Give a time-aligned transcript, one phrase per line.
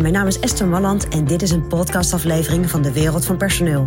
[0.00, 3.86] Mijn naam is Esther Malland en dit is een podcastaflevering van de Wereld van Personeel.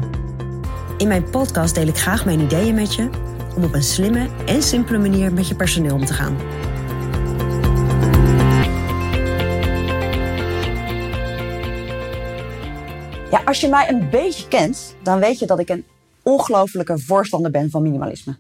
[0.97, 3.09] In mijn podcast deel ik graag mijn ideeën met je
[3.55, 6.37] om op een slimme en simpele manier met je personeel om te gaan.
[13.31, 15.85] Ja, als je mij een beetje kent, dan weet je dat ik een
[16.23, 18.35] ongelofelijke voorstander ben van minimalisme.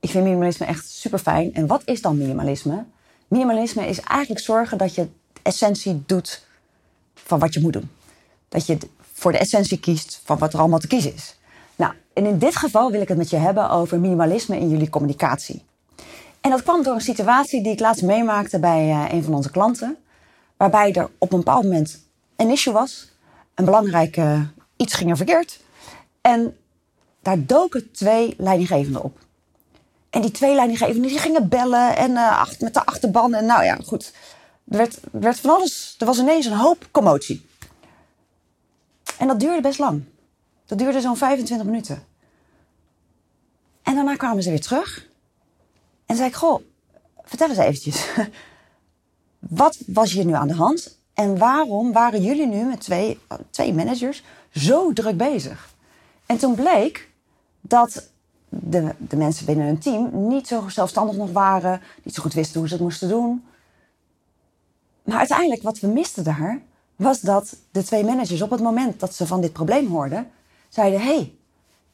[0.00, 1.54] Ik vind minimalisme echt super fijn.
[1.54, 2.84] En wat is dan minimalisme?
[3.28, 5.08] Minimalisme is eigenlijk zorgen dat je
[5.42, 6.45] essentie doet
[7.26, 7.90] van wat je moet doen.
[8.48, 8.78] Dat je
[9.12, 11.36] voor de essentie kiest van wat er allemaal te kiezen is.
[11.76, 14.90] Nou, en in dit geval wil ik het met je hebben over minimalisme in jullie
[14.90, 15.62] communicatie.
[16.40, 19.50] En dat kwam door een situatie die ik laatst meemaakte bij uh, een van onze
[19.50, 19.96] klanten.
[20.56, 22.00] Waarbij er op een bepaald moment
[22.36, 23.12] een issue was.
[23.54, 24.40] Een belangrijk uh,
[24.76, 25.60] iets ging er verkeerd.
[26.20, 26.56] En
[27.22, 29.18] daar doken twee leidinggevenden op.
[30.10, 33.34] En die twee leidinggevenden die gingen bellen en uh, met de achterban.
[33.34, 34.12] En nou ja, goed.
[34.68, 35.96] Er werd, er werd van alles.
[35.98, 37.46] Er was ineens een hoop commotie.
[39.18, 40.02] En dat duurde best lang.
[40.66, 42.04] Dat duurde zo'n 25 minuten.
[43.82, 45.08] En daarna kwamen ze weer terug.
[46.06, 46.62] En zei ik, goh,
[47.22, 48.08] vertel eens eventjes.
[49.38, 50.98] Wat was hier nu aan de hand?
[51.14, 53.18] En waarom waren jullie nu met twee,
[53.50, 55.74] twee managers zo druk bezig?
[56.26, 57.10] En toen bleek
[57.60, 58.10] dat
[58.48, 62.58] de, de mensen binnen hun team niet zo zelfstandig nog waren, niet zo goed wisten
[62.58, 63.44] hoe ze het moesten doen.
[65.06, 66.60] Maar uiteindelijk, wat we misten daar,
[66.96, 70.30] was dat de twee managers op het moment dat ze van dit probleem hoorden,
[70.68, 71.34] zeiden: Hé, hey,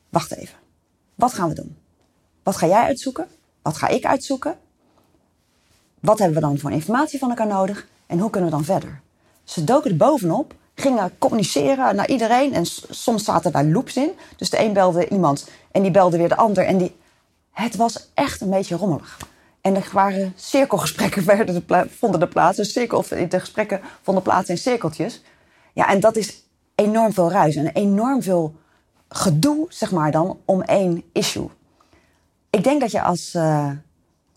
[0.08, 0.58] wacht even.
[1.14, 1.76] Wat gaan we doen?
[2.42, 3.28] Wat ga jij uitzoeken?
[3.62, 4.58] Wat ga ik uitzoeken?
[6.00, 7.86] Wat hebben we dan voor informatie van elkaar nodig?
[8.06, 9.00] En hoe kunnen we dan verder?
[9.44, 12.54] Ze doken er bovenop, gingen communiceren naar iedereen.
[12.54, 14.10] En soms zaten daar loops in.
[14.36, 16.66] Dus de een belde iemand en die belde weer de ander.
[16.66, 16.96] En die...
[17.50, 19.18] Het was echt een beetje rommelig.
[19.62, 22.74] En er waren cirkelgesprekken werden de vonden er plaats.
[22.90, 25.22] Of de gesprekken vonden plaats in cirkeltjes.
[25.72, 26.42] Ja, en dat is
[26.74, 28.54] enorm veel ruis en enorm veel
[29.08, 31.48] gedoe, zeg maar dan, om één issue.
[32.50, 33.70] Ik denk dat je als, uh,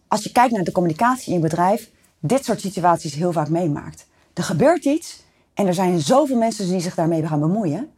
[0.08, 4.07] als je kijkt naar de communicatie in je bedrijf, dit soort situaties heel vaak meemaakt.
[4.34, 7.92] Er gebeurt iets en er zijn zoveel mensen die zich daarmee gaan bemoeien.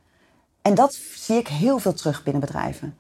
[0.62, 2.98] En dat zie ik heel veel terug binnen bedrijven.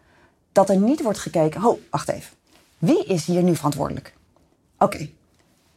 [0.51, 2.35] Dat er niet wordt gekeken, oh, wacht even.
[2.77, 4.16] Wie is hier nu verantwoordelijk?
[4.79, 5.09] Oké,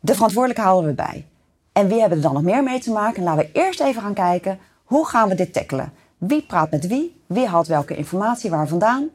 [0.01, 1.27] de verantwoordelijke halen we bij.
[1.73, 3.23] En wie hebben er dan nog meer mee te maken?
[3.23, 5.93] Laten we eerst even gaan kijken, hoe gaan we dit tackelen?
[6.19, 7.23] Wie praat met wie?
[7.27, 9.09] Wie haalt welke informatie waar vandaan?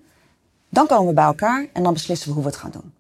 [0.69, 2.93] Dan komen we bij elkaar en dan beslissen we hoe we het gaan doen.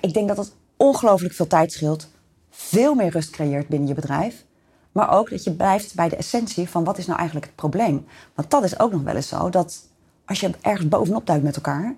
[0.00, 2.08] Ik denk dat dat ongelooflijk veel tijd scheelt,
[2.50, 4.44] veel meer rust creëert binnen je bedrijf.
[4.92, 8.06] Maar ook dat je blijft bij de essentie van wat is nou eigenlijk het probleem.
[8.34, 9.88] Want dat is ook nog wel eens zo dat
[10.24, 11.94] als je ergens bovenop duikt met elkaar,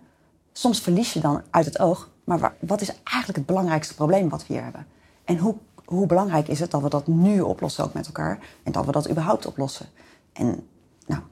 [0.53, 2.11] soms verlies je dan uit het oog.
[2.27, 4.87] Maar wat is eigenlijk het belangrijkste probleem wat we hier hebben?
[5.25, 5.55] En hoe,
[5.85, 8.93] hoe belangrijk is het dat we dat nu oplossen ook met elkaar en dat we
[8.93, 9.87] dat überhaupt oplossen?
[10.33, 10.67] En
[11.07, 11.23] nou,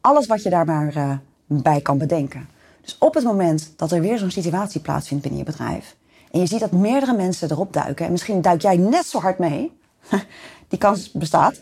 [0.00, 1.12] alles wat je daar maar uh,
[1.46, 2.48] bij kan bedenken.
[2.80, 5.96] Dus op het moment dat er weer zo'n situatie plaatsvindt binnen je bedrijf
[6.30, 9.38] en je ziet dat meerdere mensen erop duiken en misschien duik jij net zo hard
[9.38, 9.78] mee,
[10.68, 11.60] die kans bestaat,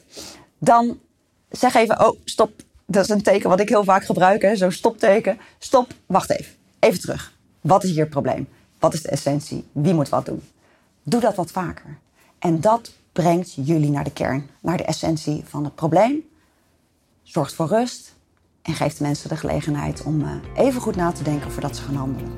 [0.58, 0.98] dan
[1.50, 2.50] zeg even, oh stop,
[2.86, 5.38] dat is een teken wat ik heel vaak gebruik, zo'n stopteken.
[5.58, 7.34] Stop, wacht even, even terug.
[7.60, 8.48] Wat is hier het probleem?
[8.78, 9.64] Wat is de essentie?
[9.72, 10.42] Wie moet wat doen?
[11.02, 11.98] Doe dat wat vaker.
[12.38, 16.24] En dat brengt jullie naar de kern, naar de essentie van het probleem.
[17.22, 18.14] Zorgt voor rust
[18.62, 21.94] en geeft mensen de gelegenheid om uh, even goed na te denken voordat ze gaan
[21.94, 22.32] handelen.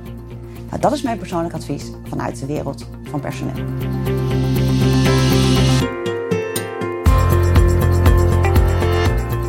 [0.68, 3.64] Nou, dat is mijn persoonlijk advies vanuit de wereld van personeel.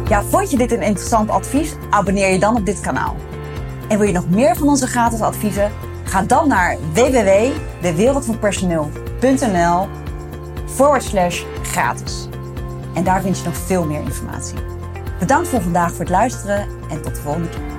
[0.07, 1.73] Ja, vond je dit een interessant advies?
[1.89, 3.15] Abonneer je dan op dit kanaal.
[3.87, 5.71] En wil je nog meer van onze gratis adviezen?
[6.09, 9.87] Ga dan naar www.dewereldvanpersoneel.nl
[10.65, 12.27] forward slash gratis.
[12.93, 14.57] En daar vind je nog veel meer informatie.
[15.19, 17.78] Bedankt voor vandaag voor het luisteren en tot de volgende keer.